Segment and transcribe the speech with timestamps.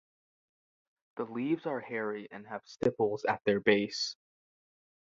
[1.17, 4.15] The leaves are hairy and have stipules at their base.